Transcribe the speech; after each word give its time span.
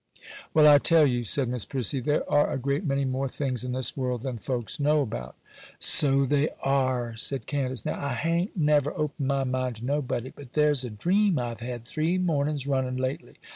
'Well, 0.51 0.67
I 0.67 0.79
tell 0.79 1.05
you,' 1.05 1.23
said 1.25 1.47
Miss 1.47 1.63
Prissy, 1.63 1.99
'there 1.99 2.27
are 2.27 2.51
a 2.51 2.57
great 2.57 2.83
many 2.83 3.05
more 3.05 3.27
things 3.27 3.63
in 3.63 3.73
this 3.73 3.95
world 3.95 4.23
than 4.23 4.39
folks 4.39 4.79
know 4.79 5.01
about.' 5.01 5.35
'So 5.77 6.25
they 6.25 6.49
are,' 6.63 7.15
said 7.17 7.45
Candace. 7.45 7.85
'Now, 7.85 8.03
I 8.03 8.15
ha'n't 8.15 8.57
never 8.57 8.91
opened 8.97 9.27
my 9.27 9.43
mind 9.43 9.75
to 9.75 9.85
nobody; 9.85 10.31
but 10.35 10.53
there's 10.53 10.83
a 10.83 10.89
dream 10.89 11.37
I've 11.37 11.59
had, 11.59 11.85
three 11.85 12.17
mornings 12.17 12.65
running, 12.65 12.97
lately. 12.97 13.35